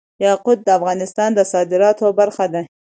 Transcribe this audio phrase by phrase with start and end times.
[0.25, 2.61] یاقوت د افغانستان د صادراتو برخه ده.